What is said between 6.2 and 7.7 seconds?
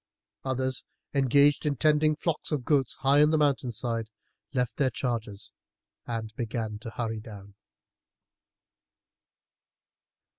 began to hurry down.